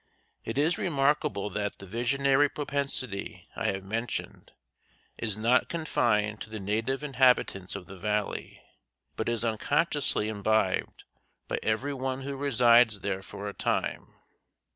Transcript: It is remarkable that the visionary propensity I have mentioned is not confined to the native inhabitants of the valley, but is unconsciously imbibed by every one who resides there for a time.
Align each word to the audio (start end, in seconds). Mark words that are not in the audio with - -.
It 0.43 0.57
is 0.57 0.79
remarkable 0.79 1.51
that 1.51 1.77
the 1.77 1.85
visionary 1.85 2.49
propensity 2.49 3.47
I 3.55 3.67
have 3.67 3.83
mentioned 3.83 4.51
is 5.19 5.37
not 5.37 5.69
confined 5.69 6.41
to 6.41 6.49
the 6.49 6.59
native 6.59 7.03
inhabitants 7.03 7.75
of 7.75 7.85
the 7.85 7.99
valley, 7.99 8.63
but 9.15 9.29
is 9.29 9.45
unconsciously 9.45 10.27
imbibed 10.27 11.03
by 11.47 11.59
every 11.61 11.93
one 11.93 12.21
who 12.23 12.35
resides 12.35 13.01
there 13.01 13.21
for 13.21 13.47
a 13.47 13.53
time. 13.53 14.15